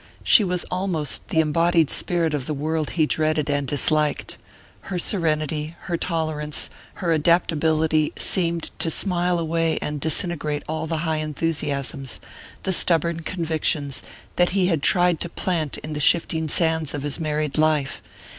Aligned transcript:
She 0.23 0.43
was 0.43 0.65
almost 0.71 1.27
the 1.27 1.41
embodied 1.41 1.91
spirit 1.91 2.33
of 2.33 2.47
the 2.47 2.55
world 2.55 2.89
he 2.97 3.05
dreaded 3.05 3.51
and 3.51 3.67
disliked: 3.67 4.39
her 4.89 4.97
serenity, 4.97 5.75
her 5.81 5.95
tolerance, 5.95 6.71
her 6.95 7.11
adaptability, 7.11 8.11
seemed 8.17 8.71
to 8.79 8.89
smile 8.89 9.37
away 9.37 9.77
and 9.79 10.01
disintegrate 10.01 10.63
all 10.67 10.87
the 10.87 10.97
high 11.05 11.17
enthusiasms, 11.17 12.19
the 12.63 12.73
stubborn 12.73 13.19
convictions, 13.19 14.01
that 14.37 14.49
he 14.57 14.65
had 14.65 14.81
tried 14.81 15.19
to 15.19 15.29
plant 15.29 15.77
in 15.77 15.93
the 15.93 15.99
shifting 15.99 16.47
sands 16.47 16.95
of 16.95 17.03
his 17.03 17.19
married 17.19 17.59
life. 17.59 18.01